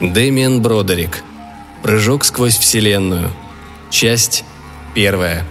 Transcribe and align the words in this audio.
Дэмиан 0.00 0.60
Бродерик. 0.60 1.22
Прыжок 1.82 2.26
сквозь 2.26 2.58
Вселенную. 2.58 3.30
Часть 3.88 4.44
первая. 4.94 5.46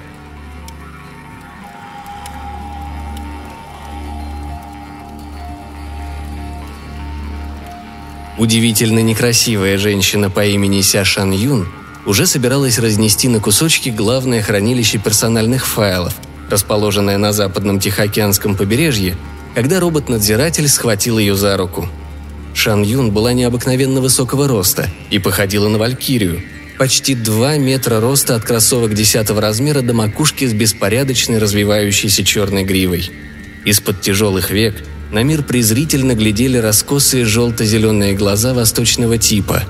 Удивительно 8.38 9.00
некрасивая 9.00 9.80
женщина 9.80 10.30
по 10.30 10.46
имени 10.46 10.82
Ся 10.82 11.04
Шан 11.04 11.32
Юн 11.32 11.68
уже 12.06 12.28
собиралась 12.28 12.78
разнести 12.78 13.28
на 13.28 13.40
кусочки 13.40 13.90
главное 13.90 14.44
хранилище 14.44 15.00
персональных 15.00 15.66
файлов, 15.66 16.14
расположенное 16.52 17.18
на 17.18 17.34
западном 17.34 17.80
Тихоокеанском 17.80 18.56
побережье, 18.56 19.18
когда 19.56 19.80
робот-надзиратель 19.80 20.70
схватил 20.70 21.18
ее 21.18 21.36
за 21.36 21.58
руку. 21.58 21.90
Шан 22.56 22.82
Юн 22.82 23.12
была 23.12 23.34
необыкновенно 23.34 24.02
высокого 24.02 24.48
роста 24.48 24.90
и 25.12 25.20
походила 25.20 25.68
на 25.68 25.78
валькирию. 25.78 26.42
Почти 26.80 27.14
2 27.14 27.58
метра 27.58 28.00
роста 28.00 28.36
от 28.36 28.44
кроссовок 28.44 28.96
10 28.96 29.30
размера 29.30 29.82
до 29.82 29.94
макушки 29.94 30.46
с 30.46 30.54
беспорядочной 30.54 31.38
развивающейся 31.38 32.24
черной 32.24 32.64
гривой. 32.64 33.12
Из-под 33.66 34.02
тяжелых 34.02 34.50
век– 34.50 34.76
на 35.12 35.24
мир 35.24 35.44
презрительно 35.44 36.14
глядели 36.14 36.58
раскосые 36.58 37.26
желто-зеленые 37.26 38.16
глаза 38.16 38.54
восточного 38.54 39.18
типа. 39.18 39.64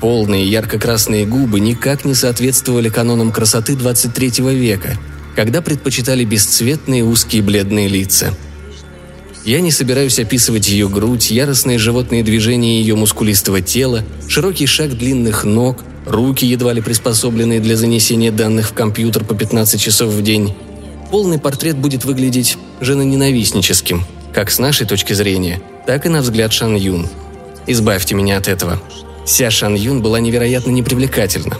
Полные 0.00 0.44
ярко-красные 0.44 1.26
губы 1.26 1.60
никак 1.60 2.04
не 2.04 2.14
соответствовали 2.14 2.88
канонам 2.88 3.32
красоты 3.32 3.76
23 3.76 4.30
века, 4.54 4.98
когда 5.36 5.62
предпочитали 5.62 6.24
бесцветные 6.24 7.04
узкие 7.04 7.42
бледные 7.42 7.88
лица. 7.88 8.34
Я 9.44 9.60
не 9.60 9.70
собираюсь 9.70 10.18
описывать 10.18 10.68
ее 10.68 10.88
грудь, 10.88 11.30
яростные 11.30 11.78
животные 11.78 12.22
движения 12.22 12.80
ее 12.80 12.94
мускулистого 12.94 13.60
тела, 13.60 14.04
широкий 14.28 14.66
шаг 14.66 14.96
длинных 14.96 15.44
ног, 15.44 15.84
руки, 16.06 16.44
едва 16.44 16.72
ли 16.72 16.80
приспособленные 16.80 17.60
для 17.60 17.76
занесения 17.76 18.30
данных 18.30 18.68
в 18.68 18.72
компьютер 18.74 19.24
по 19.24 19.34
15 19.34 19.80
часов 19.80 20.10
в 20.10 20.22
день. 20.22 20.54
Полный 21.10 21.38
портрет 21.38 21.76
будет 21.76 22.04
выглядеть 22.04 22.58
женоненавистническим– 22.80 24.04
как 24.32 24.50
с 24.50 24.58
нашей 24.58 24.86
точки 24.86 25.12
зрения, 25.12 25.60
так 25.86 26.06
и 26.06 26.08
на 26.08 26.20
взгляд 26.20 26.52
Шан 26.52 26.76
Юн. 26.76 27.08
Избавьте 27.66 28.14
меня 28.14 28.36
от 28.36 28.48
этого. 28.48 28.80
Ся 29.26 29.50
Шан 29.50 29.74
Юн 29.74 30.02
была 30.02 30.20
невероятно 30.20 30.70
непривлекательна. 30.70 31.56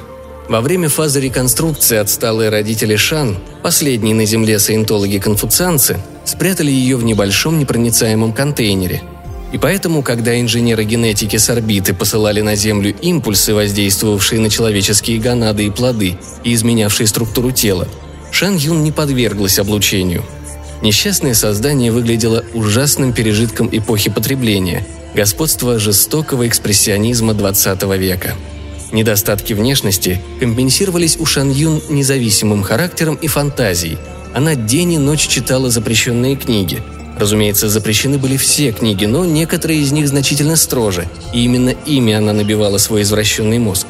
Во 0.48 0.60
время 0.60 0.88
фазы 0.88 1.20
реконструкции 1.20 1.96
отсталые 1.96 2.50
родители 2.50 2.96
Шан, 2.96 3.38
последние 3.62 4.14
на 4.14 4.24
Земле 4.24 4.58
саентологи-конфуцианцы, 4.58 5.98
спрятали 6.30 6.70
ее 6.70 6.96
в 6.96 7.04
небольшом 7.04 7.58
непроницаемом 7.58 8.32
контейнере. 8.32 9.02
И 9.52 9.58
поэтому, 9.58 10.02
когда 10.02 10.40
инженеры 10.40 10.84
генетики 10.84 11.36
с 11.36 11.50
орбиты 11.50 11.92
посылали 11.92 12.40
на 12.40 12.54
Землю 12.54 12.94
импульсы, 13.02 13.52
воздействовавшие 13.52 14.40
на 14.40 14.48
человеческие 14.48 15.18
гонады 15.18 15.66
и 15.66 15.70
плоды 15.70 16.16
и 16.44 16.54
изменявшие 16.54 17.06
структуру 17.06 17.50
тела, 17.50 17.88
Шан 18.30 18.56
Юн 18.56 18.82
не 18.84 18.92
подверглась 18.92 19.58
облучению– 19.58 20.24
Несчастное 20.82 21.34
создание 21.34 21.92
выглядело 21.92 22.42
ужасным 22.54 23.12
пережитком 23.12 23.68
эпохи 23.70 24.08
потребления, 24.08 24.86
господства 25.14 25.78
жестокого 25.78 26.48
экспрессионизма 26.48 27.34
XX 27.34 27.98
века. 27.98 28.34
Недостатки 28.90 29.52
внешности 29.52 30.22
компенсировались 30.40 31.18
у 31.18 31.26
Шан 31.26 31.50
Юн 31.50 31.82
независимым 31.90 32.62
характером 32.62 33.16
и 33.16 33.26
фантазией. 33.26 33.98
Она 34.32 34.54
день 34.54 34.92
и 34.92 34.98
ночь 34.98 35.26
читала 35.26 35.70
запрещенные 35.70 36.36
книги. 36.36 36.82
Разумеется, 37.18 37.68
запрещены 37.68 38.16
были 38.16 38.36
все 38.36 38.70
книги, 38.72 39.04
но 39.04 39.24
некоторые 39.24 39.80
из 39.80 39.92
них 39.92 40.08
значительно 40.08 40.56
строже, 40.56 41.08
и 41.34 41.44
именно 41.44 41.70
ими 41.70 42.12
она 42.12 42.32
набивала 42.32 42.78
свой 42.78 43.02
извращенный 43.02 43.58
мозг. 43.58 43.88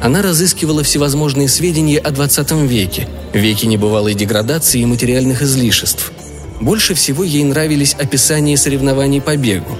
Она 0.00 0.22
разыскивала 0.22 0.82
всевозможные 0.82 1.48
сведения 1.48 1.98
о 1.98 2.10
20 2.10 2.52
веке, 2.68 3.08
веке 3.32 3.66
небывалой 3.66 4.14
деградации 4.14 4.80
и 4.80 4.86
материальных 4.86 5.42
излишеств. 5.42 6.12
Больше 6.60 6.94
всего 6.94 7.24
ей 7.24 7.42
нравились 7.42 7.94
описания 7.94 8.56
соревнований 8.56 9.20
по 9.20 9.36
бегу. 9.36 9.76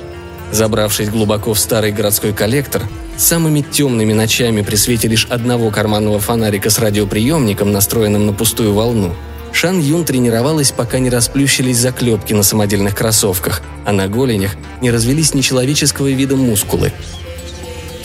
Забравшись 0.50 1.09
глубоко 1.09 1.54
в 1.54 1.59
старый 1.59 1.93
городской 1.93 2.33
коллектор, 2.33 2.83
самыми 3.16 3.60
темными 3.60 4.12
ночами 4.12 4.62
при 4.62 4.77
свете 4.77 5.09
лишь 5.09 5.27
одного 5.27 5.71
карманного 5.71 6.19
фонарика 6.19 6.69
с 6.69 6.78
радиоприемником, 6.78 7.72
настроенным 7.72 8.27
на 8.27 8.33
пустую 8.33 8.75
волну, 8.75 9.15
Шан 9.54 9.81
Юн 9.81 10.04
тренировалась, 10.04 10.72
пока 10.72 10.98
не 10.98 11.09
расплющились 11.09 11.78
заклепки 11.78 12.34
на 12.34 12.42
самодельных 12.42 12.94
кроссовках, 12.94 13.62
а 13.87 13.92
на 13.92 14.09
голенях 14.09 14.56
не 14.82 14.91
развелись 14.91 15.32
нечеловеческого 15.32 16.09
вида 16.09 16.37
мускулы. 16.37 16.92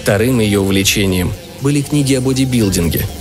Вторым 0.01 0.39
ее 0.39 0.61
увлечением 0.61 1.33
были 1.59 1.81
книги 1.81 2.13
о 2.13 2.21
бодибилдинге– 2.21 3.05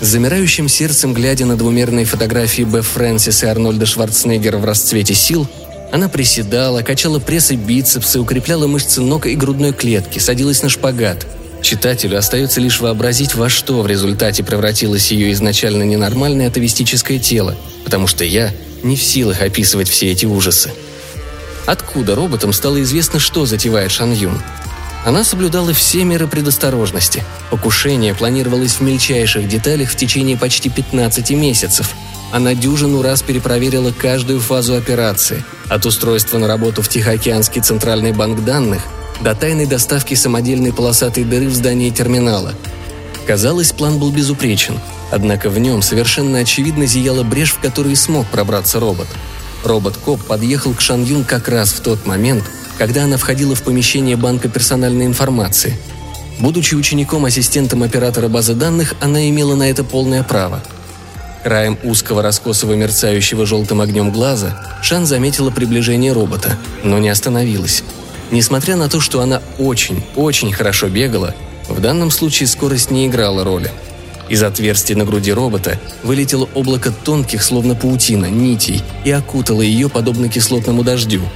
с 0.00 0.06
замирающим 0.06 0.66
сердцем, 0.66 1.12
глядя 1.12 1.44
на 1.44 1.56
двумерные 1.56 2.06
фотографии 2.06 2.62
Б. 2.62 2.80
Фрэнсис 2.80 3.42
и 3.42 3.46
Арнольда 3.46 3.84
Шварценеггера 3.84 4.56
в 4.56 4.64
расцвете 4.64 5.14
сил, 5.14 5.46
она 5.92 6.08
приседала, 6.08 6.80
качала 6.80 7.18
пресс 7.18 7.50
и 7.50 7.56
бицепсы, 7.56 8.18
укрепляла 8.18 8.66
мышцы 8.66 9.02
ног 9.02 9.26
и 9.26 9.34
грудной 9.34 9.74
клетки, 9.74 10.18
садилась 10.18 10.62
на 10.62 10.70
шпагат. 10.70 11.26
Читателю 11.62 12.18
остается 12.18 12.60
лишь 12.60 12.80
вообразить, 12.80 13.34
во 13.34 13.48
что 13.48 13.82
в 13.82 13.86
результате 13.86 14.42
превратилось 14.42 15.10
ее 15.10 15.32
изначально 15.32 15.82
ненормальное 15.82 16.48
атовистическое 16.48 17.18
тело, 17.18 17.56
потому 17.84 18.06
что 18.06 18.24
я 18.24 18.52
не 18.82 18.96
в 18.96 19.02
силах 19.02 19.42
описывать 19.42 19.88
все 19.88 20.10
эти 20.10 20.26
ужасы. 20.26 20.72
Откуда 21.66 22.14
роботам 22.14 22.52
стало 22.52 22.82
известно, 22.82 23.20
что 23.20 23.46
затевает 23.46 23.90
Шан 23.90 24.12
Юн? 24.12 24.40
Она 25.04 25.24
соблюдала 25.24 25.72
все 25.72 26.04
меры 26.04 26.26
предосторожности. 26.26 27.24
Покушение 27.50 28.14
планировалось 28.14 28.74
в 28.74 28.80
мельчайших 28.80 29.48
деталях 29.48 29.90
в 29.90 29.96
течение 29.96 30.36
почти 30.36 30.68
15 30.68 31.30
месяцев. 31.30 31.94
Она 32.32 32.54
дюжину 32.54 33.02
раз 33.02 33.22
перепроверила 33.22 33.92
каждую 33.92 34.40
фазу 34.40 34.76
операции, 34.76 35.42
от 35.68 35.86
устройства 35.86 36.38
на 36.38 36.46
работу 36.46 36.82
в 36.82 36.88
Тихоокеанский 36.88 37.60
центральный 37.60 38.12
банк 38.12 38.44
данных 38.44 38.82
до 39.20 39.34
тайной 39.34 39.66
доставки 39.66 40.14
самодельной 40.14 40.72
полосатой 40.72 41.24
дыры 41.24 41.48
в 41.48 41.54
здании 41.54 41.90
терминала. 41.90 42.54
Казалось, 43.26 43.72
план 43.72 43.98
был 43.98 44.10
безупречен, 44.10 44.78
однако 45.10 45.50
в 45.50 45.58
нем 45.58 45.82
совершенно 45.82 46.38
очевидно 46.38 46.86
зияла 46.86 47.22
брешь, 47.22 47.52
в 47.52 47.60
которую 47.60 47.96
смог 47.96 48.26
пробраться 48.26 48.80
робот. 48.80 49.08
Робот-коп 49.62 50.22
подъехал 50.24 50.74
к 50.74 50.80
Шан 50.80 51.04
Юн 51.04 51.24
как 51.24 51.48
раз 51.48 51.72
в 51.72 51.80
тот 51.80 52.06
момент, 52.06 52.44
когда 52.78 53.04
она 53.04 53.18
входила 53.18 53.54
в 53.54 53.62
помещение 53.62 54.16
банка 54.16 54.48
персональной 54.48 55.04
информации. 55.04 55.76
Будучи 56.38 56.74
учеником-ассистентом 56.74 57.82
оператора 57.82 58.28
базы 58.28 58.54
данных, 58.54 58.94
она 59.00 59.28
имела 59.28 59.54
на 59.54 59.68
это 59.68 59.84
полное 59.84 60.22
право. 60.22 60.62
Краем 61.44 61.78
узкого 61.84 62.22
раскосого 62.22 62.74
мерцающего 62.74 63.46
желтым 63.46 63.80
огнем 63.80 64.10
глаза 64.10 64.78
Шан 64.82 65.06
заметила 65.06 65.50
приближение 65.50 66.12
робота, 66.12 66.58
но 66.82 66.98
не 66.98 67.10
остановилась. 67.10 67.82
Несмотря 68.30 68.76
на 68.76 68.88
то, 68.88 69.00
что 69.00 69.20
она 69.20 69.42
очень, 69.58 70.02
очень 70.16 70.52
хорошо 70.52 70.88
бегала, 70.88 71.34
в 71.68 71.80
данном 71.80 72.10
случае 72.10 72.46
скорость 72.46 72.90
не 72.90 73.06
играла 73.06 73.44
роли. 73.44 73.70
Из 74.28 74.42
отверстия 74.42 74.96
на 74.96 75.04
груди 75.04 75.32
робота 75.32 75.80
вылетело 76.02 76.48
облако 76.54 76.92
тонких, 76.92 77.42
словно 77.42 77.74
паутина, 77.74 78.26
нитей 78.26 78.82
и 79.04 79.10
окутало 79.10 79.62
ее 79.62 79.88
подобно 79.88 80.28
кислотному 80.28 80.84
дождю– 80.84 81.22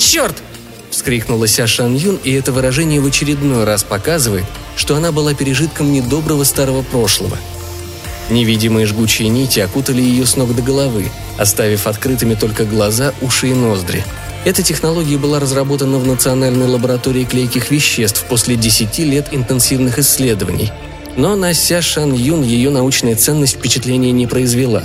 Черт!»– 0.00 0.42
вскрикнула 0.90 1.46
Ся 1.46 1.66
Шан 1.66 1.94
Юн, 1.94 2.18
и 2.24 2.32
это 2.32 2.52
выражение 2.52 3.00
в 3.00 3.06
очередной 3.06 3.64
раз 3.64 3.84
показывает, 3.84 4.44
что 4.74 4.96
она 4.96 5.12
была 5.12 5.34
пережитком 5.34 5.92
недоброго 5.92 6.42
старого 6.44 6.80
прошлого. 6.82 7.36
Невидимые 8.30 8.86
жгучие 8.86 9.28
нити 9.28 9.60
окутали 9.60 10.00
ее 10.00 10.24
с 10.24 10.36
ног 10.36 10.56
до 10.56 10.62
головы, 10.62 11.10
оставив 11.38 11.86
открытыми 11.86 12.34
только 12.34 12.64
глаза, 12.64 13.12
уши 13.20 13.50
и 13.50 13.54
ноздри. 13.54 14.04
Эта 14.42 14.62
технология 14.62 15.18
была 15.18 15.38
разработана 15.38 15.98
в 15.98 16.06
Национальной 16.06 16.66
лаборатории 16.66 17.24
клейких 17.24 17.70
веществ 17.70 18.24
после 18.26 18.56
10 18.56 18.98
лет 19.00 19.28
интенсивных 19.32 19.98
исследований. 19.98 20.72
Но 21.16 21.36
на 21.36 21.52
Ся 21.52 21.82
Шан 21.82 22.14
Юн 22.14 22.42
ее 22.42 22.70
научная 22.70 23.16
ценность 23.16 23.58
впечатления 23.58 24.12
не 24.12 24.26
произвела. 24.26 24.84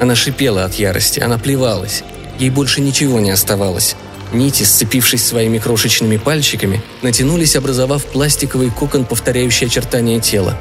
Она 0.00 0.16
шипела 0.16 0.64
от 0.64 0.74
ярости, 0.74 1.20
она 1.20 1.38
плевалась. 1.38 2.02
Ей 2.40 2.50
больше 2.50 2.80
ничего 2.80 3.20
не 3.20 3.30
оставалось. 3.30 3.94
Нити, 4.32 4.64
сцепившись 4.64 5.24
своими 5.24 5.58
крошечными 5.58 6.16
пальчиками, 6.16 6.82
натянулись, 7.02 7.54
образовав 7.54 8.04
пластиковый 8.06 8.70
кокон, 8.70 9.04
повторяющий 9.04 9.68
очертания 9.68 10.18
тела. 10.18 10.58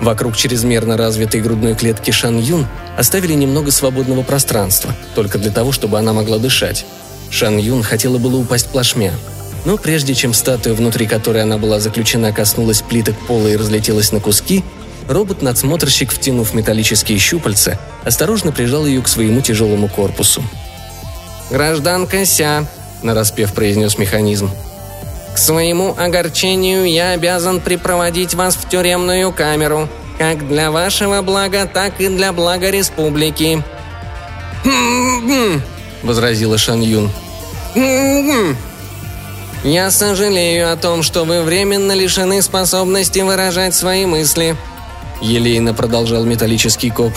Вокруг 0.00 0.36
чрезмерно 0.36 0.96
развитой 0.96 1.40
грудной 1.40 1.74
клетки 1.74 2.10
Шан 2.10 2.40
Юн 2.40 2.66
оставили 2.96 3.34
немного 3.34 3.70
свободного 3.70 4.22
пространства, 4.22 4.92
только 5.14 5.38
для 5.38 5.50
того, 5.50 5.70
чтобы 5.70 5.98
она 5.98 6.12
могла 6.12 6.38
дышать. 6.38 6.84
Шан 7.30 7.58
Юн 7.58 7.82
хотела 7.82 8.18
было 8.18 8.36
упасть 8.36 8.68
плашмя. 8.68 9.12
Но 9.64 9.76
прежде 9.76 10.14
чем 10.14 10.32
статуя, 10.32 10.74
внутри 10.74 11.06
которой 11.06 11.42
она 11.42 11.58
была 11.58 11.80
заключена, 11.80 12.32
коснулась 12.32 12.82
плиток 12.82 13.16
пола 13.26 13.48
и 13.48 13.56
разлетелась 13.56 14.12
на 14.12 14.20
куски, 14.20 14.64
робот-надсмотрщик, 15.08 16.10
втянув 16.10 16.54
металлические 16.54 17.18
щупальца, 17.18 17.78
осторожно 18.04 18.52
прижал 18.52 18.86
ее 18.86 19.02
к 19.02 19.08
своему 19.08 19.40
тяжелому 19.40 19.88
корпусу. 19.88 20.42
«Гражданка 21.50 22.24
Ся»,– 22.24 22.66
нараспев 23.02 23.52
произнес 23.52 23.98
механизм. 23.98 24.50
К 25.38 25.40
своему 25.40 25.94
огорчению 25.96 26.84
я 26.90 27.10
обязан 27.12 27.60
припроводить 27.60 28.34
вас 28.34 28.56
в 28.56 28.68
тюремную 28.68 29.32
камеру, 29.32 29.88
как 30.18 30.48
для 30.48 30.72
вашего 30.72 31.22
блага, 31.22 31.64
так 31.64 32.00
и 32.00 32.08
для 32.08 32.32
блага 32.32 32.70
республики». 32.70 33.62
Возразила 36.02 36.58
Шан 36.58 36.80
Юн. 36.80 37.10
«Я 39.64 39.90
сожалею 39.90 40.72
о 40.72 40.76
том, 40.76 41.02
что 41.02 41.24
вы 41.24 41.42
временно 41.42 41.92
лишены 41.92 42.42
способности 42.42 43.20
выражать 43.20 43.74
свои 43.74 44.06
мысли»,— 44.06 44.56
елейно 45.20 45.74
продолжал 45.74 46.24
металлический 46.24 46.90
коп. 46.90 47.12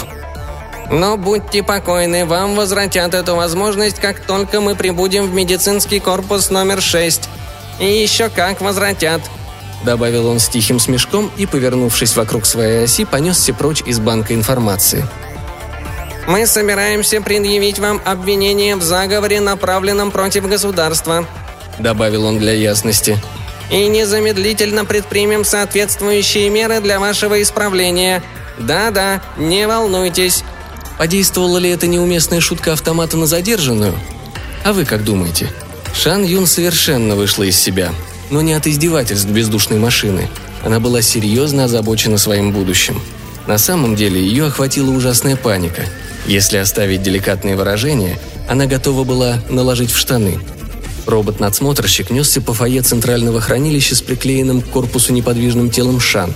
«Но 0.90 1.18
будьте 1.18 1.64
покойны, 1.64 2.26
вам 2.26 2.56
возвратят 2.56 3.14
эту 3.14 3.36
возможность, 3.36 4.00
как 4.00 4.26
только 4.26 4.60
мы 4.60 4.76
прибудем 4.76 5.28
в 5.30 5.34
медицинский 5.34 6.00
корпус 6.00 6.50
номер 6.50 6.82
6. 6.82 7.30
И 7.80 7.86
еще 7.86 8.30
как 8.30 8.60
возвратят»,— 8.60 9.22
добавил 9.86 10.28
он 10.28 10.40
с 10.40 10.50
тихим 10.50 10.80
смешком 10.80 11.32
и, 11.38 11.46
повернувшись 11.46 12.16
вокруг 12.16 12.46
своей 12.46 12.86
оси, 12.86 13.06
понесся 13.06 13.54
прочь 13.54 13.84
из 13.86 14.00
банка 14.00 14.34
информации. 14.34 15.06
«Мы 16.32 16.48
собираемся 16.48 17.20
предъявить 17.20 17.78
вам 17.78 18.02
обвинение 18.06 18.78
в 18.78 18.82
заговоре, 18.82 19.42
направленном 19.42 20.12
против 20.12 20.48
государства»,— 20.48 21.28
добавил 21.80 22.24
он 22.24 22.40
для 22.40 22.54
ясности. 22.54 23.22
«И 23.70 23.86
незамедлительно 23.88 24.86
предпримем 24.86 25.44
соответствующие 25.44 26.50
меры 26.50 26.80
для 26.80 27.02
вашего 27.02 27.42
исправления. 27.42 28.24
Да-да, 28.58 29.22
не 29.36 29.68
волнуйтесь». 29.68 30.46
Подействовала 30.98 31.58
ли 31.58 31.70
эта 31.70 31.88
неуместная 31.88 32.40
шутка 32.40 32.72
автомата 32.72 33.18
на 33.18 33.26
задержанную? 33.26 33.94
А 34.64 34.72
вы 34.72 34.86
как 34.86 35.04
думаете? 35.04 35.50
Шан 35.94 36.24
Юн 36.24 36.48
совершенно 36.48 37.18
вышла 37.18 37.44
из 37.44 37.60
себя, 37.60 37.92
но 38.30 38.42
не 38.42 38.54
от 38.54 38.68
издевательств 38.68 39.28
бездушной 39.28 39.80
машины. 39.80 40.30
Она 40.64 40.80
была 40.80 41.02
серьезно 41.02 41.66
озабочена 41.66 42.18
своим 42.18 42.54
будущим. 42.54 43.02
На 43.48 43.58
самом 43.58 43.98
деле 43.98 44.22
ее 44.22 44.46
охватила 44.46 44.92
ужасная 44.92 45.36
паника. 45.36 45.84
Если 46.28 46.58
оставить 46.58 47.02
деликатные 47.02 47.56
выражения, 47.56 48.18
она 48.48 48.66
готова 48.66 49.04
была 49.04 49.40
наложить 49.50 49.92
в 49.92 49.98
штаны– 49.98 50.40
Робот-надсмотрщик 51.06 52.12
несся 52.12 52.42
по 52.42 52.54
фойе 52.54 52.82
центрального 52.82 53.42
хранилища 53.42 53.96
с 53.96 54.02
приклеенным 54.02 54.62
к 54.62 54.70
корпусу 54.70 55.14
неподвижным 55.14 55.70
телом 55.70 56.00
Шан. 56.00 56.34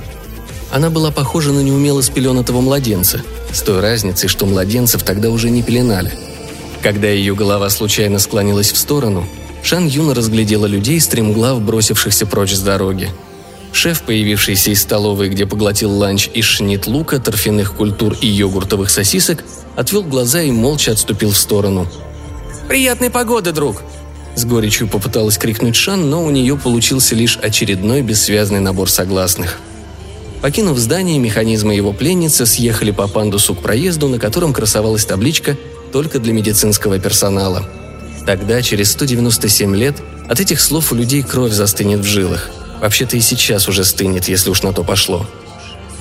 Она 0.72 0.90
была 0.90 1.12
похожа 1.12 1.52
на 1.52 1.62
неумело 1.62 2.02
спеленатого 2.02 2.62
младенца, 2.62 3.22
с 3.54 3.62
той 3.62 3.80
разницей, 3.80 4.28
что 4.28 4.46
младенцев 4.46 5.04
тогда 5.04 5.30
уже 5.30 5.50
не 5.50 5.62
пеленали. 5.62 6.12
Когда 6.82 7.08
ее 7.08 7.36
голова 7.36 7.70
случайно 7.70 8.20
склонилась 8.20 8.72
в 8.72 8.78
сторону, 8.78 9.28
Шан 9.64 9.88
Юна 9.88 10.14
разглядела 10.14 10.66
людей, 10.66 11.00
стремглав 11.00 11.62
бросившихся 11.62 12.26
прочь 12.26 12.54
с 12.54 12.60
дороги. 12.60 13.10
Шеф, 13.76 14.04
появившийся 14.04 14.72
из 14.72 14.82
столовой, 14.82 15.28
где 15.28 15.46
поглотил 15.46 15.92
ланч 15.92 16.30
из 16.34 16.46
шнит 16.46 16.88
лука, 16.88 17.20
торфяных 17.20 17.74
культур 17.74 18.16
и 18.22 18.26
йогуртовых 18.26 18.90
сосисок, 18.90 19.44
отвел 19.76 20.02
глаза 20.02 20.42
и 20.42 20.50
молча 20.50 20.94
отступил 20.94 21.32
в 21.32 21.38
сторону. 21.38 21.86
«Приятной 22.70 23.10
погоды, 23.10 23.52
друг!» 23.52 23.84
С 24.34 24.46
горечью 24.46 24.88
попыталась 24.88 25.38
крикнуть 25.38 25.76
Шан, 25.76 26.10
но 26.10 26.24
у 26.24 26.32
нее 26.32 26.56
получился 26.56 27.16
лишь 27.16 27.38
очередной 27.38 28.02
бессвязный 28.02 28.62
набор 28.62 28.90
согласных. 28.90 29.60
Покинув 30.42 30.78
здание, 30.78 31.20
механизмы 31.20 31.76
его 31.76 31.92
пленницы 31.92 32.46
съехали 32.46 32.92
по 32.92 33.10
пандусу 33.10 33.56
к 33.56 33.62
проезду, 33.62 34.08
на 34.08 34.20
котором 34.20 34.54
красовалась 34.54 35.04
табличка 35.04 35.58
«Только 35.92 36.20
для 36.20 36.32
медицинского 36.32 36.98
персонала». 36.98 37.68
Тогда, 38.26 38.62
через 38.62 38.94
197 38.94 39.76
лет, 39.76 39.98
от 40.30 40.40
этих 40.40 40.62
слов 40.62 40.94
у 40.94 40.96
людей 40.96 41.24
кровь 41.24 41.52
застынет 41.52 42.00
в 42.00 42.06
жилах. 42.06 42.50
Вообще-то 42.82 43.18
и 43.18 43.22
сейчас 43.22 43.68
уже 43.68 43.84
стынет, 43.86 44.28
если 44.28 44.50
уж 44.50 44.64
на 44.64 44.74
то 44.74 44.84
пошло. 44.84 45.26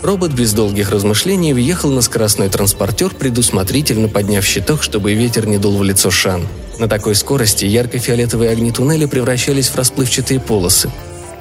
Робот 0.02 0.32
без 0.32 0.52
долгих 0.52 0.90
размышлений 0.90 1.52
въехал 1.52 1.90
на 1.90 2.02
скоростной 2.02 2.48
транспортер, 2.48 3.10
предусмотрительно 3.10 4.08
подняв 4.08 4.44
щиток, 4.44 4.82
чтобы 4.82 5.14
ветер 5.14 5.46
не 5.46 5.58
дул 5.58 5.78
в 5.78 5.82
лицо 5.82 6.10
Шан– 6.10 6.46
на 6.78 6.88
такой 6.88 7.14
скорости 7.14 7.64
ярко-фиолетовые 7.64 8.50
огни 8.50 8.72
туннеля 8.72 9.06
превращались 9.06 9.68
в 9.68 9.76
расплывчатые 9.76 10.40
полосы. 10.40 10.90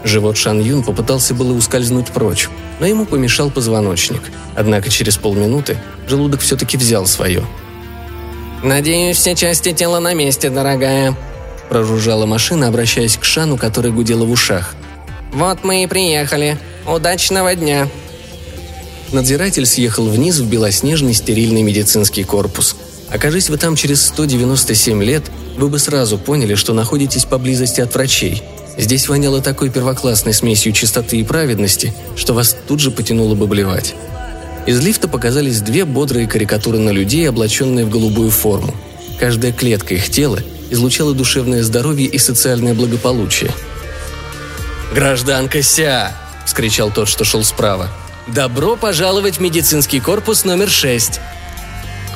Живот 0.03 0.37
Шан 0.37 0.61
Юн 0.61 0.83
попытался 0.83 1.33
было 1.33 1.53
ускользнуть 1.53 2.07
прочь, 2.07 2.49
но 2.79 2.85
ему 2.85 3.05
помешал 3.05 3.49
позвоночник. 3.49 4.21
Однако 4.55 4.89
через 4.89 5.17
полминуты 5.17 5.77
желудок 6.07 6.41
все-таки 6.41 6.77
взял 6.77 7.07
свое. 7.07 7.43
«Надеюсь, 8.63 9.17
все 9.17 9.35
части 9.35 9.73
тела 9.73 9.99
на 9.99 10.13
месте, 10.13 10.49
дорогая»,– 10.49 11.17
прожужжала 11.69 12.25
машина, 12.25 12.67
обращаясь 12.67 13.17
к 13.17 13.23
Шану, 13.23 13.57
который 13.57 13.91
гудела 13.91 14.25
в 14.25 14.31
ушах. 14.31 14.75
«Вот 15.33 15.63
мы 15.63 15.83
и 15.83 15.87
приехали. 15.87 16.57
Удачного 16.87 17.55
дня!» 17.55 17.89
Надзиратель 19.11 19.65
съехал 19.65 20.07
вниз 20.07 20.39
в 20.39 20.49
белоснежный 20.49 21.13
стерильный 21.13 21.61
медицинский 21.61 22.23
корпус– 22.23 22.75
Окажись 23.13 23.49
вы 23.51 23.57
там 23.57 23.75
через 23.75 24.03
197 24.07 25.03
лет, 25.03 25.23
вы 25.55 25.69
бы 25.69 25.77
сразу 25.77 26.17
поняли, 26.17 26.55
что 26.55 26.73
находитесь 26.73 27.25
поблизости 27.25 27.79
от 27.79 27.93
врачей. 27.93 28.41
Здесь 28.75 29.07
воняло 29.07 29.39
такой 29.39 29.69
первоклассной 29.69 30.33
смесью 30.33 30.73
чистоты 30.73 31.17
и 31.17 31.23
праведности, 31.23 31.93
что 32.15 32.33
вас 32.33 32.57
тут 32.67 32.79
же 32.79 32.89
потянуло 32.89 33.35
бы 33.35 33.45
блевать. 33.45 33.93
Из 34.65 34.83
лифта 34.83 35.07
показались 35.07 35.61
две 35.61 35.85
бодрые 35.85 36.27
карикатуры 36.27 36.79
на 36.79 36.89
людей, 36.89 37.29
облаченные 37.29 37.85
в 37.85 37.91
голубую 37.91 38.31
форму. 38.31 38.73
Каждая 39.19 39.51
клетка 39.51 39.93
их 39.93 40.09
тела 40.09 40.39
излучала 40.71 41.13
душевное 41.13 41.61
здоровье 41.61 42.07
и 42.07 42.17
социальное 42.17 42.73
благополучие. 42.73 43.51
«Гражданка 44.93 45.63
Ся!»– 45.63 46.11
вскричал 46.45 46.91
тот, 46.91 47.07
что 47.07 47.23
шел 47.25 47.43
справа. 47.43 47.89
«Добро 48.27 48.75
пожаловать 48.75 49.37
в 49.37 49.39
медицинский 49.39 49.99
корпус 49.99 50.45
номер 50.45 50.67
6!» 50.67 51.19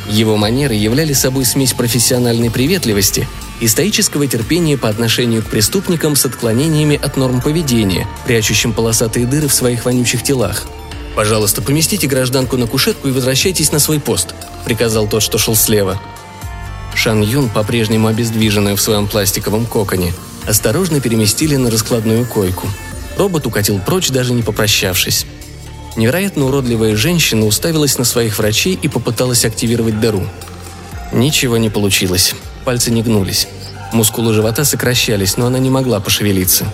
Его 0.07 0.37
манеры 0.37 0.75
являли 0.75 1.13
собой 1.13 1.45
смесь 1.45 1.73
профессиональной 1.73 2.51
приветливости 2.51 3.27
и 3.59 3.67
стоического 3.67 4.27
терпения 4.27 4.77
по 4.77 4.89
отношению 4.89 5.41
к 5.41 5.47
преступникам 5.47 6.15
с 6.15 6.25
отклонениями 6.25 6.99
от 7.01 7.17
норм 7.17 7.41
поведения, 7.41 8.07
прячущим 8.27 8.73
полосатые 8.73 9.25
дыры 9.25 9.47
в 9.47 9.53
своих 9.53 9.85
вонючих 9.85 10.21
телах. 10.21 10.67
«Пожалуйста, 11.15 11.63
поместите 11.63 12.05
гражданку 12.05 12.57
на 12.57 12.67
кушетку 12.67 13.07
и 13.07 13.11
возвращайтесь 13.11 13.71
на 13.71 13.79
свой 13.79 13.99
пост»,– 13.99 14.35
приказал 14.65 15.07
тот, 15.07 15.23
что 15.23 15.39
шел 15.39 15.55
слева. 15.55 15.99
Шан 16.93 17.23
Юн, 17.23 17.49
по-прежнему 17.49 18.07
обездвиженную 18.07 18.75
в 18.77 18.81
своем 18.81 19.07
пластиковом 19.07 19.65
коконе, 19.65 20.13
осторожно 20.47 21.01
переместили 21.01 21.55
на 21.55 21.69
раскладную 21.69 22.25
койку. 22.25 22.67
Робот 23.17 23.45
укатил 23.45 23.79
прочь, 23.79 24.09
даже 24.09 24.33
не 24.33 24.41
попрощавшись. 24.41 25.25
Невероятно 25.95 26.45
уродливая 26.45 26.95
женщина 26.95 27.45
уставилась 27.45 27.97
на 27.97 28.05
своих 28.05 28.37
врачей 28.37 28.77
и 28.81 28.87
попыталась 28.87 29.45
активировать 29.45 29.99
дару. 29.99 30.27
Ничего 31.11 31.57
не 31.57 31.69
получилось. 31.69 32.33
Пальцы 32.65 32.91
не 32.91 33.01
гнулись. 33.01 33.47
Мускулы 33.93 34.33
живота 34.33 34.65
сокращались, 34.65 35.37
но 35.37 35.47
она 35.47 35.59
не 35.59 35.69
могла 35.69 35.99
пошевелиться. 35.99 36.71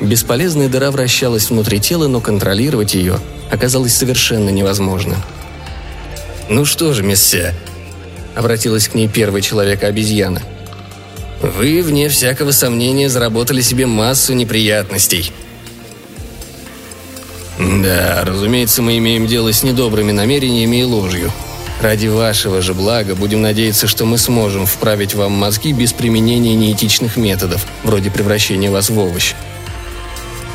Бесполезная 0.00 0.68
дыра 0.68 0.90
вращалась 0.90 1.50
внутри 1.50 1.80
тела, 1.80 2.08
но 2.08 2.20
контролировать 2.20 2.94
ее 2.94 3.20
оказалось 3.50 3.94
совершенно 3.94 4.50
невозможно. 4.50 5.16
«Ну 6.48 6.64
что 6.64 6.92
же, 6.92 7.02
миссе?»– 7.02 7.54
обратилась 8.34 8.88
к 8.88 8.94
ней 8.94 9.08
первый 9.08 9.42
человек-обезьяна. 9.42 10.42
«Вы, 11.42 11.82
вне 11.82 12.08
всякого 12.08 12.52
сомнения, 12.52 13.08
заработали 13.08 13.60
себе 13.60 13.86
массу 13.86 14.32
неприятностей. 14.32 15.32
«Да, 17.58 18.22
разумеется, 18.24 18.82
мы 18.82 18.98
имеем 18.98 19.26
дело 19.26 19.52
с 19.52 19.62
недобрыми 19.62 20.12
намерениями 20.12 20.78
и 20.78 20.84
ложью. 20.84 21.30
Ради 21.80 22.06
вашего 22.06 22.62
же 22.62 22.74
блага 22.74 23.14
будем 23.14 23.42
надеяться, 23.42 23.86
что 23.86 24.04
мы 24.04 24.18
сможем 24.18 24.66
вправить 24.66 25.14
вам 25.14 25.32
мозги 25.32 25.72
без 25.72 25.92
применения 25.92 26.54
неэтичных 26.54 27.16
методов, 27.16 27.66
вроде 27.84 28.10
превращения 28.10 28.70
вас 28.70 28.88
в 28.88 28.98
овощ». 28.98 29.34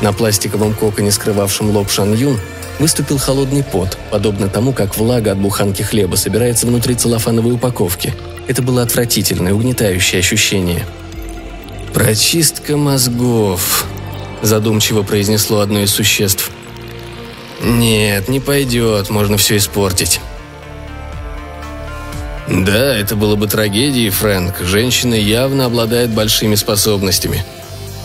На 0.00 0.12
пластиковом 0.12 0.74
коконе, 0.74 1.10
скрывавшем 1.10 1.70
лоб 1.70 1.90
Шан 1.90 2.14
Юн, 2.14 2.38
выступил 2.78 3.18
холодный 3.18 3.62
пот, 3.62 3.98
подобно 4.10 4.48
тому, 4.48 4.72
как 4.72 4.96
влага 4.96 5.32
от 5.32 5.38
буханки 5.38 5.82
хлеба 5.82 6.16
собирается 6.16 6.66
внутри 6.66 6.94
целлофановой 6.94 7.52
упаковки. 7.52 8.14
Это 8.46 8.62
было 8.62 8.82
отвратительное, 8.82 9.54
угнетающее 9.54 10.20
ощущение. 10.20 10.86
«Прочистка 11.92 12.76
мозгов»,– 12.76 13.86
задумчиво 14.42 15.02
произнесло 15.02 15.60
одно 15.60 15.80
из 15.80 15.90
существ– 15.90 16.50
«Нет, 17.62 18.28
не 18.28 18.40
пойдет, 18.40 19.10
можно 19.10 19.36
все 19.36 19.56
испортить». 19.56 20.20
«Да, 22.48 22.96
это 22.96 23.14
было 23.14 23.36
бы 23.36 23.46
трагедией, 23.46 24.08
Фрэнк. 24.08 24.60
Женщина 24.60 25.14
явно 25.14 25.66
обладает 25.66 26.10
большими 26.10 26.54
способностями. 26.54 27.44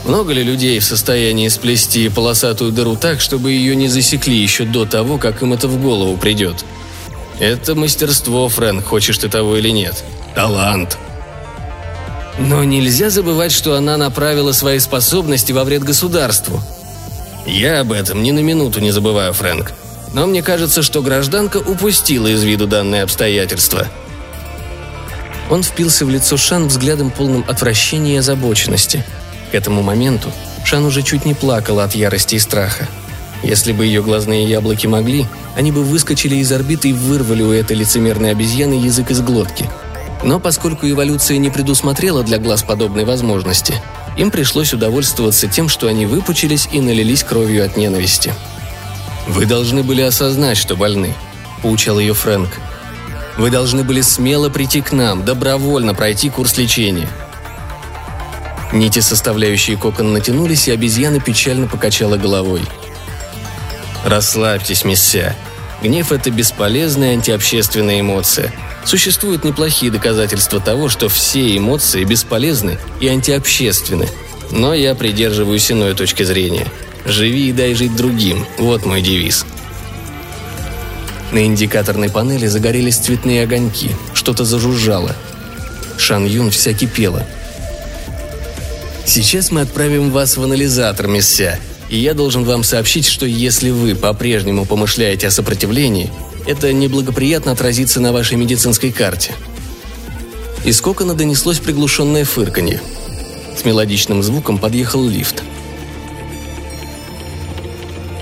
Много 0.06 0.34
ли 0.34 0.44
людей 0.44 0.80
в 0.80 0.84
состоянии 0.84 1.48
сплести 1.48 2.10
полосатую 2.10 2.72
дыру 2.72 2.96
так, 2.98 3.22
чтобы 3.22 3.52
ее 3.52 3.76
не 3.76 3.88
засекли 3.88 4.36
еще 4.36 4.66
до 4.66 4.86
того, 4.86 5.18
как 5.18 5.42
им 5.42 5.54
это 5.54 5.68
в 5.68 5.82
голову 5.82 6.18
придет? 6.18 6.66
Это 7.40 7.74
мастерство, 7.74 8.50
Фрэнк, 8.50 8.86
хочешь 8.86 9.18
ты 9.18 9.30
того 9.30 9.58
или 9.58 9.70
нет. 9.70 10.04
Талант». 10.36 10.98
Но 12.40 12.64
нельзя 12.64 13.10
забывать, 13.10 13.52
что 13.52 13.76
она 13.76 13.96
направила 13.96 14.54
свои 14.54 14.80
способности 14.80 15.52
во 15.52 15.64
вред 15.64 15.84
государству. 15.84 16.62
Я 17.46 17.82
об 17.82 17.92
этом 17.92 18.24
ни 18.24 18.32
на 18.32 18.40
минуту 18.40 18.80
не 18.80 18.92
забываю, 18.92 19.34
Фрэнк. 19.34 19.72
Но 20.14 20.26
мне 20.26 20.42
кажется, 20.42 20.82
что 20.82 21.02
гражданка 21.02 21.58
упустила 21.58 22.28
из 22.28 22.44
виду 22.44 22.68
данные 22.68 23.04
обстоятельства. 23.04 23.88
Он 25.50 25.62
впился 25.62 26.06
в 26.06 26.10
лицо 26.10 26.38
Шан 26.38 26.68
взглядом 26.68 27.12
полным 27.12 27.46
отвращения 27.48 28.16
и 28.16 28.18
озабоченности. 28.18 29.04
К 29.54 29.56
этому 29.56 29.82
моменту 29.84 30.34
Шан 30.66 30.84
уже 30.84 31.02
чуть 31.02 31.24
не 31.24 31.34
плакала 31.34 31.86
от 31.86 31.96
ярости 31.96 32.36
и 32.36 32.40
страха. 32.40 32.90
Если 33.44 33.72
бы 33.72 33.86
ее 33.86 34.04
глазные 34.04 34.44
яблоки 34.44 34.88
могли, 34.88 35.28
они 35.56 35.72
бы 35.72 35.84
выскочили 35.84 36.36
из 36.36 36.52
орбиты 36.52 36.90
и 36.90 36.94
вырвали 36.94 37.44
у 37.44 37.52
этой 37.52 37.78
лицемерной 37.78 38.32
обезьяны 38.32 38.74
язык 38.74 39.12
из 39.12 39.22
глотки– 39.22 39.70
но 40.24 40.40
поскольку 40.40 40.90
эволюция 40.90 41.38
не 41.38 41.50
предусмотрела 41.50 42.24
для 42.24 42.38
глаз 42.38 42.64
подобной 42.64 43.04
возможности, 43.04 43.76
им 44.18 44.32
пришлось 44.32 44.74
удовольствоваться 44.74 45.48
тем, 45.48 45.68
что 45.68 45.88
они 45.88 46.06
выпучились 46.06 46.70
и 46.72 46.80
налились 46.80 47.24
кровью 47.24 47.66
от 47.66 47.76
ненависти. 47.76 48.34
«Вы 49.28 49.46
должны 49.46 49.84
были 49.84 50.02
осознать, 50.02 50.58
что 50.58 50.76
больны»,– 50.76 51.14
поучал 51.62 52.00
ее 52.00 52.14
Фрэнк. 52.14 52.50
«Вы 53.38 53.50
должны 53.50 53.84
были 53.84 54.02
смело 54.02 54.50
прийти 54.50 54.82
к 54.82 54.92
нам, 54.92 55.26
добровольно 55.26 55.94
пройти 55.94 56.30
курс 56.30 56.58
лечения». 56.58 57.10
Нити, 58.74 59.00
составляющие 59.00 59.78
кокон, 59.78 60.12
натянулись, 60.12 60.68
и 60.68 60.72
обезьяна 60.72 61.22
печально 61.22 61.68
покачала 61.68 62.18
головой. 62.18 62.64
«Расслабьтесь, 64.04 64.84
мисся. 64.84 65.36
Гнев– 65.82 66.12
это 66.12 66.30
бесполезная 66.32 67.14
антиобщественная 67.14 68.02
эмоция– 68.02 68.52
Существуют 68.86 69.44
неплохие 69.44 69.92
доказательства 69.92 70.60
того, 70.60 70.90
что 70.90 71.08
все 71.08 71.58
эмоции 71.58 72.04
бесполезны 72.04 72.78
и 73.00 73.08
антиобщественны. 73.08 74.10
Но 74.52 74.74
я 74.74 74.94
придерживаюсь 74.94 75.72
иной 75.72 75.96
точки 75.96 76.24
зрения. 76.24 76.68
«Живи 77.06 77.50
и 77.50 77.54
дай 77.54 77.74
жить 77.74 77.96
другим»– 77.96 78.46
вот 78.58 78.86
мой 78.86 79.02
девиз. 79.02 79.46
На 81.32 81.46
индикаторной 81.46 82.10
панели 82.10 82.48
загорелись 82.48 82.98
цветные 82.98 83.44
огоньки, 83.44 83.92
что-то 84.14 84.46
зажужжало. 84.46 85.16
Шан 85.98 86.26
Юн 86.26 86.50
вся 86.50 86.74
кипела. 86.74 87.26
«Сейчас 89.06 89.52
мы 89.52 89.62
отправим 89.62 90.12
вас 90.12 90.38
в 90.38 90.44
анализатор, 90.44 91.08
мисся, 91.08 91.60
и 91.90 91.98
я 91.98 92.14
должен 92.14 92.44
вам 92.44 92.64
сообщить, 92.64 93.06
что 93.06 93.26
если 93.26 93.70
вы 93.70 93.96
по-прежнему 93.96 94.66
помышляете 94.66 95.28
о 95.28 95.32
сопротивлении, 95.32 96.12
это 96.48 96.74
неблагоприятно 96.74 97.52
отразится 97.52 98.00
на 98.00 98.12
вашей 98.12 98.38
медицинской 98.38 98.92
карте. 98.92 99.34
Из 100.66 100.80
кокона 100.82 101.14
донеслось 101.14 101.60
приглушенное 101.60 102.26
фырканье. 102.26 102.82
С 103.58 103.66
мелодичным 103.66 104.24
звуком 104.24 104.58
подъехал 104.58 105.06
лифт. 105.06 105.44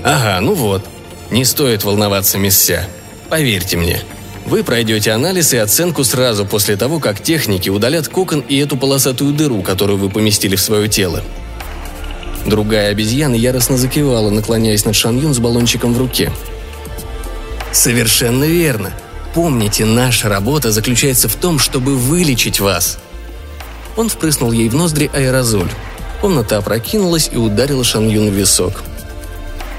«Ага, 0.03 0.39
ну 0.41 0.53
вот. 0.53 0.83
Не 1.29 1.45
стоит 1.45 1.83
волноваться, 1.83 2.37
мисся. 2.37 2.87
Поверьте 3.29 3.77
мне. 3.77 4.01
Вы 4.45 4.63
пройдете 4.63 5.11
анализ 5.11 5.53
и 5.53 5.57
оценку 5.57 6.03
сразу 6.03 6.45
после 6.45 6.75
того, 6.75 6.99
как 6.99 7.21
техники 7.21 7.69
удалят 7.69 8.07
кокон 8.07 8.41
и 8.41 8.57
эту 8.57 8.77
полосатую 8.77 9.33
дыру, 9.33 9.61
которую 9.61 9.97
вы 9.97 10.09
поместили 10.09 10.55
в 10.55 10.61
свое 10.61 10.87
тело». 10.87 11.21
Другая 12.45 12.89
обезьяна 12.89 13.35
яростно 13.35 13.77
закивала, 13.77 14.31
наклоняясь 14.31 14.85
над 14.85 14.95
Шаньюн 14.95 15.33
с 15.33 15.39
баллончиком 15.39 15.93
в 15.93 15.99
руке– 15.99 16.31
Совершенно 17.71 18.43
верно. 18.43 18.91
Помните, 19.33 19.85
наша 19.85 20.27
работа 20.27 20.71
заключается 20.71 21.29
в 21.29 21.35
том, 21.35 21.57
чтобы 21.57 21.95
вылечить 21.95 22.59
вас. 22.59 22.97
Он 23.95 24.09
впрыснул 24.09 24.51
ей 24.51 24.67
в 24.67 24.75
ноздри 24.75 25.09
аэрозоль. 25.13 25.71
Комната 26.19 26.57
опрокинулась 26.57 27.29
и 27.31 27.37
ударила 27.37 27.83
Шаньюн 27.83 28.29
в 28.29 28.33
висок. 28.33 28.83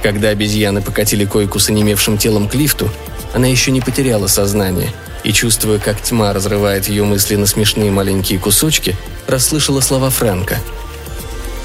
Когда 0.02 0.30
обезьяны 0.30 0.82
покатили 0.82 1.24
койку 1.24 1.58
с 1.60 1.68
онемевшим 1.68 2.18
телом 2.18 2.48
к 2.48 2.54
лифту, 2.54 2.90
она 3.32 3.46
еще 3.46 3.70
не 3.70 3.80
потеряла 3.80 4.26
сознание 4.26 4.92
и, 5.22 5.32
чувствуя, 5.32 5.78
как 5.78 6.02
тьма 6.02 6.32
разрывает 6.32 6.88
ее 6.88 7.04
мысли 7.04 7.36
на 7.36 7.46
смешные 7.46 7.90
маленькие 7.90 8.40
кусочки, 8.40 8.96
расслышала 9.28 9.80
слова 9.80 10.10
Фрэнка. 10.10 10.58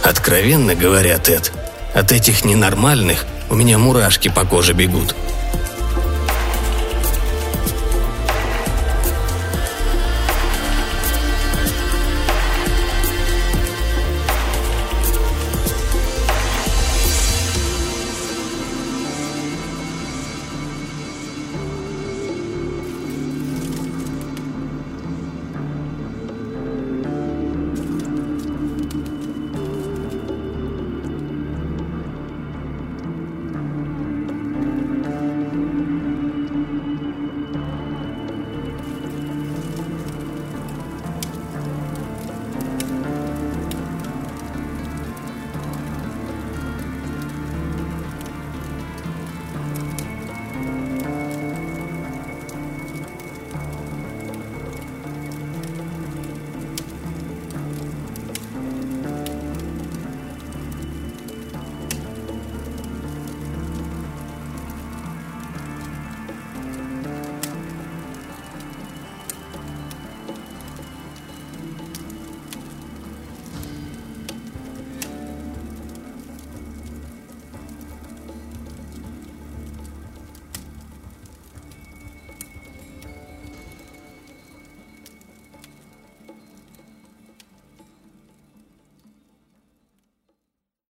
«Откровенно 0.04 0.76
говоря, 0.76 1.18
Тед, 1.18 1.52
от 1.96 2.12
этих 2.12 2.46
ненормальных 2.46 3.26
у 3.50 3.56
меня 3.56 3.80
мурашки 3.80 4.30
по 4.30 4.46
коже 4.46 4.74
бегут», 4.74 5.16